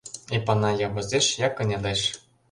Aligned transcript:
Эпанай 0.35 0.75
я 0.85 0.87
возеш, 0.95 1.25
я 1.45 1.49
кынелеш. 1.55 2.01